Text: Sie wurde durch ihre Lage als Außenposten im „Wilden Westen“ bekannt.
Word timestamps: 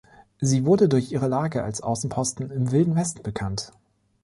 Sie 0.39 0.65
wurde 0.65 0.89
durch 0.89 1.11
ihre 1.11 1.27
Lage 1.27 1.61
als 1.63 1.81
Außenposten 1.81 2.49
im 2.49 2.71
„Wilden 2.71 2.95
Westen“ 2.95 3.21
bekannt. 3.21 3.71